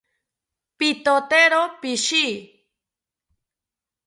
Pitotero 0.77 1.61
pishi 1.81 2.25